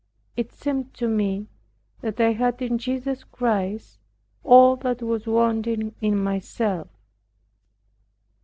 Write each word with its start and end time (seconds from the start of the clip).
It 0.35 0.51
seemed 0.51 0.95
to 0.95 1.07
me 1.07 1.45
that 2.01 2.19
I 2.19 2.31
had 2.31 2.59
in 2.59 2.79
Jesus 2.79 3.23
Christ 3.23 3.99
all 4.43 4.75
that 4.77 5.03
was 5.03 5.27
wanting 5.27 5.93
in 6.01 6.17
myself. 6.17 6.87